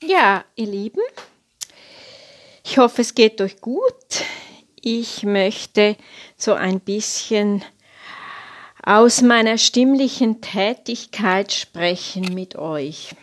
[0.00, 1.02] Ja, ihr Lieben,
[2.62, 4.22] ich hoffe, es geht euch gut.
[4.80, 5.96] Ich möchte
[6.36, 7.64] so ein bisschen
[8.80, 13.16] aus meiner stimmlichen Tätigkeit sprechen mit euch.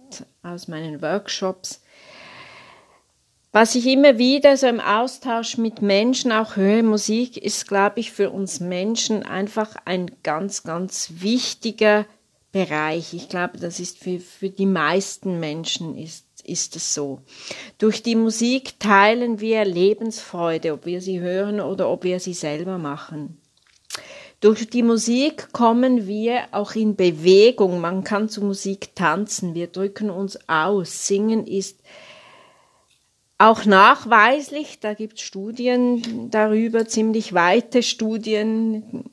[0.43, 1.84] aus meinen Workshops
[3.55, 8.11] was ich immer wieder so im Austausch mit Menschen auch höre, Musik ist, glaube ich,
[8.11, 12.05] für uns Menschen einfach ein ganz, ganz wichtiger
[12.51, 13.15] Bereich.
[13.15, 17.21] Ich glaube, das ist für, für die meisten Menschen ist, ist es so.
[17.79, 22.77] Durch die Musik teilen wir Lebensfreude, ob wir sie hören oder ob wir sie selber
[22.77, 23.39] machen.
[24.41, 27.81] Durch die Musik kommen wir auch in Bewegung.
[27.81, 29.55] Man kann zu Musik tanzen.
[29.55, 31.07] Wir drücken uns aus.
[31.07, 31.79] Singen ist
[33.39, 39.11] auch nachweislich, da gibt es Studien darüber, ziemlich weite Studien,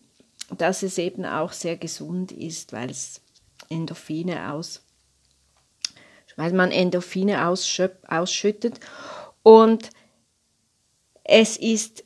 [0.57, 3.21] dass es eben auch sehr gesund ist, weil es
[3.69, 4.83] Endorphine aus,
[6.35, 8.79] weil man Endorphine ausschüttet.
[9.43, 9.89] Und
[11.23, 12.03] es ist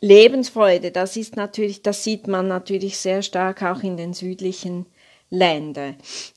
[0.00, 4.84] Lebensfreude, das ist natürlich, das sieht man natürlich sehr stark auch in den südlichen
[5.34, 5.96] Ländern.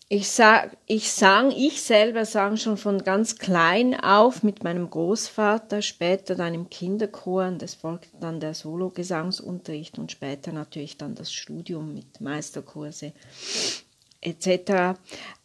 [0.10, 5.82] Ich sag, ich sang, ich selber sang schon von ganz klein auf mit meinem Großvater,
[5.82, 11.32] später dann im Kinderchor und es folgte dann der Solo-Gesangsunterricht und später natürlich dann das
[11.32, 13.14] Studium mit Meisterkurse
[14.22, 15.00] etc.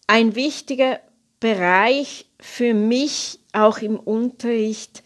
[0.06, 1.00] Ein wichtiger
[1.38, 5.02] Bereich für mich auch im Unterricht,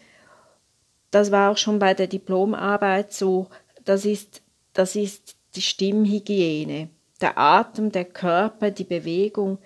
[1.11, 3.47] das war auch schon bei der Diplomarbeit so,
[3.83, 4.41] das ist,
[4.73, 6.89] das ist die Stimmhygiene
[7.21, 9.59] der Atem, der Körper, die Bewegung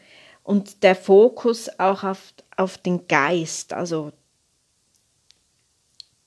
[0.44, 3.73] und der Fokus auch auf, auf den Geist.
[3.73, 4.11] Also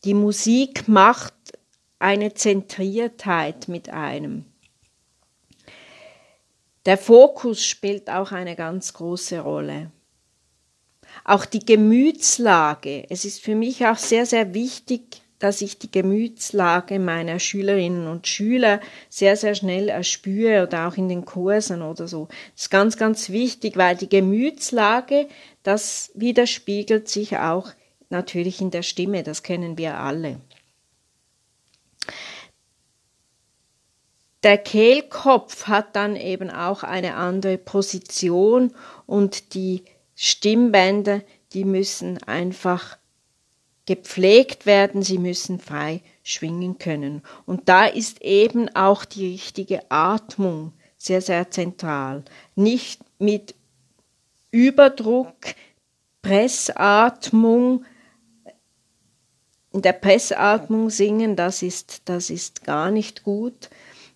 [0.05, 1.35] die Musik macht
[1.99, 4.45] eine Zentriertheit mit einem.
[6.85, 9.91] Der Fokus spielt auch eine ganz große Rolle.
[11.25, 13.09] Auch die Gemütslage.
[13.09, 18.27] Es ist für mich auch sehr, sehr wichtig, dass ich die Gemütslage meiner Schülerinnen und
[18.27, 22.29] Schüler sehr, sehr schnell erspüre oder auch in den Kursen oder so.
[22.55, 25.29] Das ist ganz, ganz wichtig, weil die Gemütslage,
[25.63, 27.69] das widerspiegelt sich auch
[28.09, 30.41] natürlich in der Stimme, das kennen wir alle.
[34.45, 38.73] Der Kehlkopf hat dann eben auch eine andere Position
[39.05, 39.85] und die
[40.15, 41.21] Stimmbänder,
[41.53, 42.97] die müssen einfach
[43.87, 47.23] gepflegt werden, sie müssen frei schwingen können.
[47.47, 52.25] Und da ist eben auch die richtige Atmung sehr, sehr zentral.
[52.55, 53.55] Nicht mit
[54.51, 55.37] Überdruck,
[56.23, 57.85] Pressatmung,
[59.73, 63.69] in der Pressatmung singen, das ist, das ist gar nicht gut,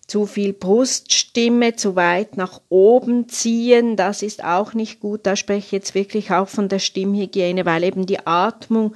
[0.09, 5.21] zu viel Bruststimme zu weit nach oben ziehen, das ist auch nicht gut.
[5.23, 8.95] Da spreche ich jetzt wirklich auch von der Stimmhygiene, weil eben die Atmung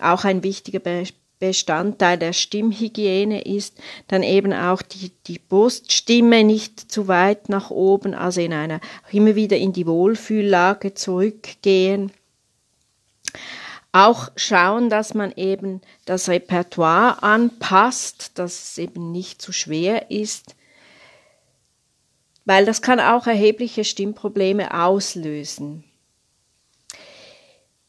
[0.00, 0.80] auch ein wichtiger
[1.38, 3.78] Bestandteil der Stimmhygiene ist.
[4.08, 8.80] Dann eben auch die, die Bruststimme nicht zu weit nach oben, also in einer,
[9.12, 12.10] immer wieder in die Wohlfühllage zurückgehen.
[13.92, 20.54] Auch schauen, dass man eben das Repertoire anpasst, dass es eben nicht zu schwer ist,
[22.44, 25.84] weil das kann auch erhebliche Stimmprobleme auslösen.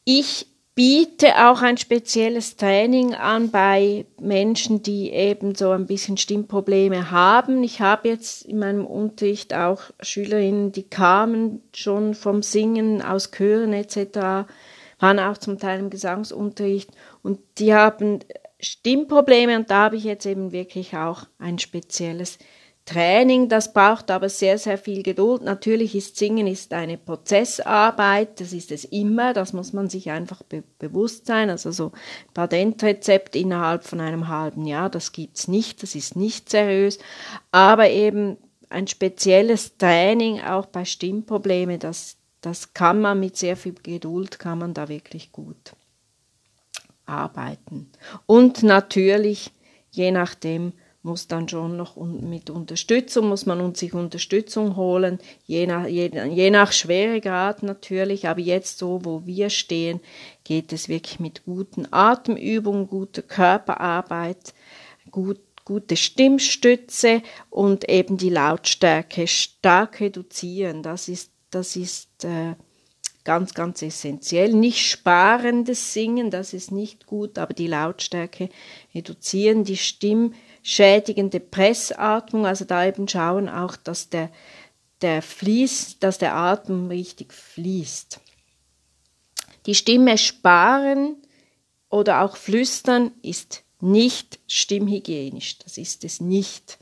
[0.04, 7.10] Ich biete auch ein spezielles Training an bei Menschen, die eben so ein bisschen Stimmprobleme
[7.10, 7.62] haben.
[7.62, 13.74] Ich habe jetzt in meinem Unterricht auch Schülerinnen, die kamen schon vom Singen aus Chören
[13.74, 14.46] etc
[15.00, 16.90] waren auch zum Teil im Gesangsunterricht
[17.22, 18.20] und die haben
[18.60, 22.38] Stimmprobleme und da habe ich jetzt eben wirklich auch ein spezielles
[22.86, 25.42] Training, das braucht aber sehr, sehr viel Geduld.
[25.42, 30.42] Natürlich ist Singen ist eine Prozessarbeit, das ist es immer, das muss man sich einfach
[30.42, 31.50] be bewusst sein.
[31.50, 36.50] Also so ein Patentrezept innerhalb von einem halben Jahr, das gibt's nicht, das ist nicht
[36.50, 36.98] seriös.
[37.52, 38.38] Aber eben
[38.70, 44.58] ein spezielles Training auch bei Stimmproblemen, das, das kann man mit sehr viel Geduld, kann
[44.58, 45.74] man da wirklich gut
[47.06, 47.90] arbeiten.
[48.26, 49.52] Und natürlich,
[49.90, 50.72] je nachdem,
[51.02, 56.50] muss dann schon noch mit Unterstützung, muss man sich Unterstützung holen, je nach, je, je
[56.50, 60.00] nach Schweregrad natürlich, aber jetzt so, wo wir stehen,
[60.44, 64.52] geht es wirklich mit guten Atemübungen, guter Körperarbeit,
[65.10, 70.82] gut, gute Stimmstütze und eben die Lautstärke stark reduzieren.
[70.82, 72.54] Das ist das ist äh,
[73.24, 74.52] ganz, ganz essentiell.
[74.52, 78.48] Nicht sparendes Singen, das ist nicht gut, aber die Lautstärke
[78.94, 84.30] reduzieren, die Stimm, stimmschädigende Pressatmung, also da eben schauen auch, dass der,
[85.00, 88.20] der fließt, dass der Atem richtig fließt.
[89.66, 91.16] Die Stimme sparen
[91.88, 96.78] oder auch flüstern ist nicht stimmhygienisch, das ist es nicht.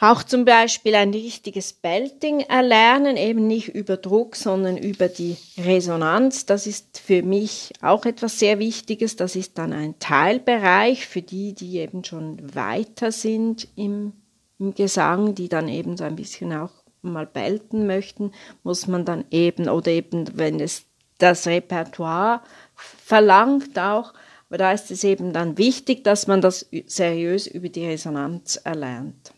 [0.00, 6.46] Auch zum Beispiel ein richtiges Belting erlernen, eben nicht über Druck, sondern über die Resonanz.
[6.46, 9.16] Das ist für mich auch etwas sehr Wichtiges.
[9.16, 14.12] Das ist dann ein Teilbereich für die, die eben schon weiter sind im,
[14.60, 16.70] im Gesang, die dann eben so ein bisschen auch
[17.02, 18.30] mal belten möchten,
[18.62, 20.84] muss man dann eben, oder eben, wenn es
[21.18, 22.42] das Repertoire
[22.76, 24.14] verlangt auch,
[24.48, 29.32] aber da ist es eben dann wichtig, dass man das seriös über die Resonanz erlernt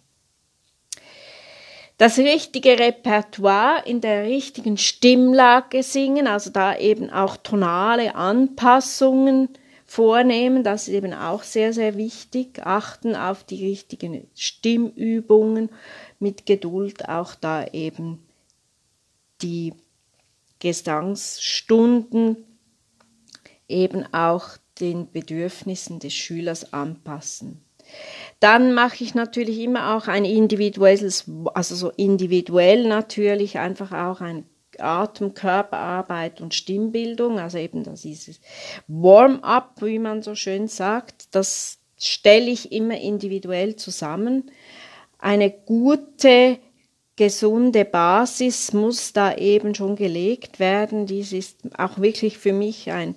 [2.00, 9.50] das richtige Repertoire in der richtigen Stimmlage singen, also da eben auch tonale Anpassungen
[9.85, 12.64] vornehmen, das ist eben auch sehr, sehr wichtig.
[12.64, 15.69] Achten auf die richtigen Stimmübungen,
[16.19, 18.26] mit Geduld auch da eben
[19.43, 19.75] die
[20.58, 22.38] Gesangsstunden
[23.69, 27.61] eben auch den Bedürfnissen des Schülers anpassen.
[28.40, 34.46] Dann mache ich natürlich immer auch ein individuelles, also so individuell natürlich einfach auch ein
[34.78, 38.40] Atem, Körperarbeit und Stimmbildung, also eben das ist
[38.87, 44.50] Warm-up, wie man so schön sagt, das stelle ich immer individuell zusammen.
[45.19, 46.58] Eine gute,
[47.16, 51.04] gesunde Basis muss da eben schon gelegt werden.
[51.04, 53.14] Dies ist auch wirklich für mich ein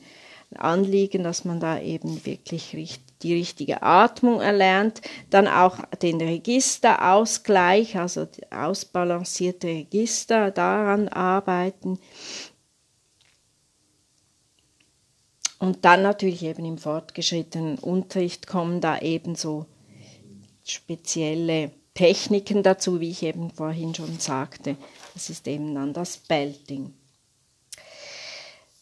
[0.58, 2.76] Anliegen, dass man da eben wirklich
[3.24, 12.00] die richtige Atmung erlernt, dann auch den Registerausgleich, also ausbalancierte Register, daran arbeiten.
[15.60, 19.66] Und dann natürlich eben im fortgeschrittenen Unterricht kommen da ebenso
[20.66, 24.76] spezielle Techniken dazu, wie ich eben vorhin schon sagte.
[25.14, 26.94] Das ist eben dann das Belting.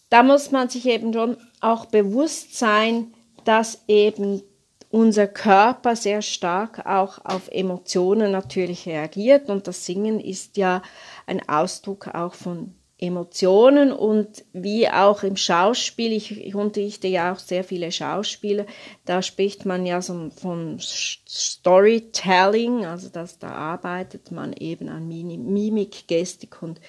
[0.10, 3.14] Da muss man sich eben schon auch bewusst sein,
[3.46, 4.42] dass eben
[4.90, 9.50] unser Körper sehr stark auch auf Emotionen natürlich reagiert.
[9.50, 10.82] Und das Singen ist ja
[11.26, 17.40] ein Ausdruck auch von Emotionen und wie auch im Schauspiel, ich, ich unterrichte ja auch
[17.40, 18.68] sehr viele Schauspieler,
[19.06, 26.08] da spricht man ja so von Storytelling, also dass da arbeitet man eben an Mimik,
[26.08, 26.80] Gestik und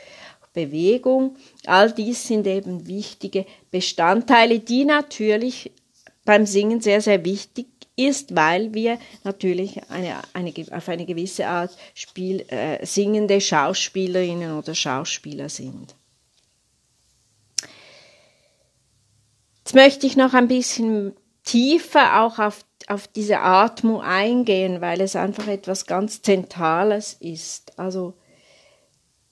[0.52, 1.36] Bewegung.
[1.64, 5.72] All dies sind eben wichtige Bestandteile, die natürlich
[6.24, 7.66] beim Singen sehr, sehr wichtig
[7.96, 14.74] ist, weil wir natürlich eine, eine, auf eine gewisse Art Spiel, äh, singende Schauspielerinnen oder
[14.74, 15.94] Schauspieler sind.
[19.64, 21.14] Jetzt möchte ich noch ein bisschen
[21.44, 27.78] tiefer auch auf, auf diese Atmung eingehen, weil es einfach etwas ganz Zentrales ist.
[27.78, 28.14] Also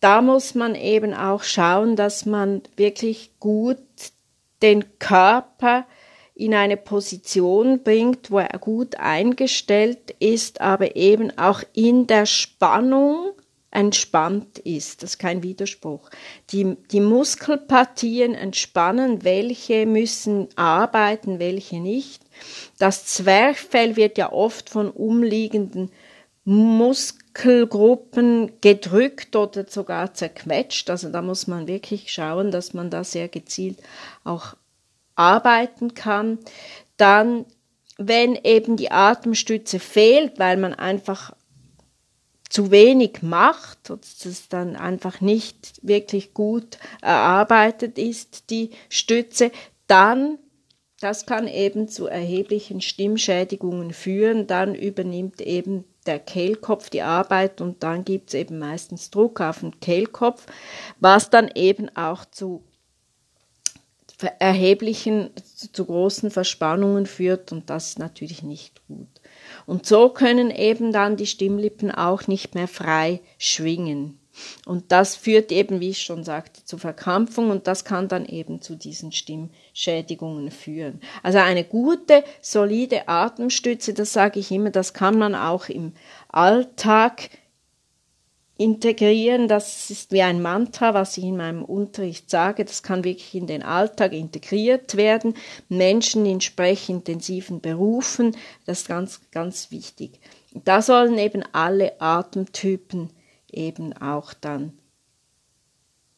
[0.01, 3.79] da muss man eben auch schauen, dass man wirklich gut
[4.63, 5.87] den Körper
[6.41, 13.33] in eine Position bringt, wo er gut eingestellt ist, aber eben auch in der Spannung
[13.71, 15.03] entspannt ist.
[15.03, 16.09] Das ist kein Widerspruch.
[16.51, 22.23] Die, die Muskelpartien entspannen, welche müssen arbeiten, welche nicht.
[22.79, 25.93] Das Zwerchfell wird ja oft von umliegenden
[26.45, 30.91] Muskelgruppen gedrückt oder sogar zerquetscht.
[30.91, 33.79] Also da muss man wirklich schauen, dass man da sehr gezielt
[34.25, 34.57] auch
[35.21, 36.39] arbeiten kann.
[36.97, 37.45] Dann,
[37.99, 41.35] wenn eben die Atemstütze fehlt, weil man einfach
[42.49, 49.53] zu wenig macht, dass es dann einfach nicht wirklich gut erarbeitet ist, die Stütze,
[49.87, 50.39] dann,
[51.01, 57.83] das kann eben zu erheblichen Stimmschädigungen führen, dann übernimmt eben der Kehlkopf die Arbeit und
[57.83, 60.47] dann gibt es eben meistens Druck auf den Kehlkopf,
[60.99, 62.65] was dann eben auch zu
[64.39, 65.31] erheblichen,
[65.73, 69.09] zu großen Verspannungen führt und das ist natürlich nicht gut.
[69.67, 74.21] Und so können eben dann die Stimmlippen auch nicht mehr frei schwingen.
[74.67, 78.63] Und das führt eben, wie ich schon sagte, zu Verkrampfung und das kann dann eben
[78.63, 81.01] zu diesen Stimmschädigungen führen.
[81.23, 85.93] Also eine gute, solide Atemstütze, das sage ich immer, das kann man auch im
[86.29, 87.31] Alltag
[88.61, 89.49] integrieren.
[89.49, 92.67] Das ist wie ein Mantra, was ich in meinem Unterricht sage.
[92.67, 95.35] Das kann wirklich in den Alltag integriert werden.
[95.71, 98.37] Menschen in sprechintensiven Berufen,
[98.67, 100.21] das ist ganz, ganz wichtig.
[100.53, 103.09] Da sollen eben alle Atemtypen
[103.51, 104.75] eben auch dann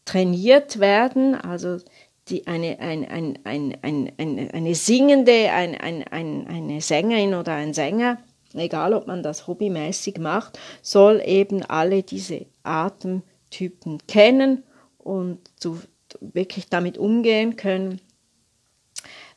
[0.05, 1.37] trainiert werden.
[1.37, 1.79] Also
[2.27, 7.53] die eine, ein, ein, ein, ein, eine, eine singende, ein, ein, ein, eine Sängerin oder
[7.53, 8.19] ein Sänger,
[8.61, 14.63] egal ob man das hobbymäßig macht, soll eben alle diese Atemtypen kennen
[14.99, 15.81] und zu,
[16.21, 18.01] wirklich damit umgehen können,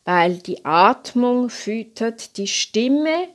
[0.04, 3.28] weil die Atmung füttert die Stimme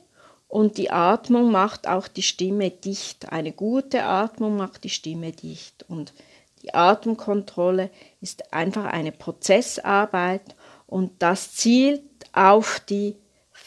[0.47, 3.31] und die Atmung macht auch die Stimme dicht.
[3.31, 6.13] Eine gute Atmung macht die Stimme dicht und
[6.61, 10.55] die Atemkontrolle ist einfach eine Prozessarbeit
[10.87, 13.15] und das zielt auf die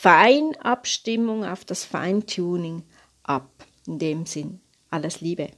[0.05, 2.83] Feinabstimmung, auf das Feintuning
[3.23, 3.49] ab.
[3.87, 5.49] In dem Sinn, alles Liebe.